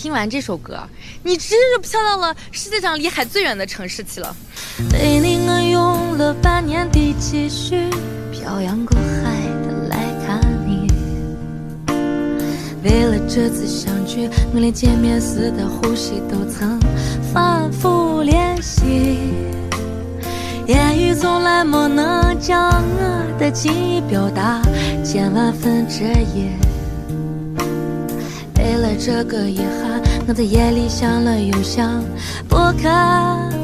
[0.00, 0.78] 听完这首歌，
[1.22, 4.34] 你直接就飘到了世界上离海最远的城市去了。
[4.94, 7.86] 为你，我用了半年的积蓄，
[8.32, 10.90] 漂洋过海的来看你。
[12.82, 16.80] 为了这次相聚，我连见面时的呼吸都曾
[17.30, 19.18] 反复练习。
[20.66, 24.62] 言语从来没能将我的情意表达
[25.04, 26.04] 千万分之
[26.34, 26.48] 一。
[29.02, 29.98] 这个遗憾，
[30.28, 32.04] 我在夜里想了又想，
[32.46, 33.59] 不肯。